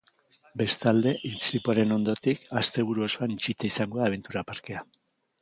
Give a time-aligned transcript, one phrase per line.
[0.59, 4.85] Bestalde, istripuaren ondotik, asteburu osoan itxita izango da abentura parkea.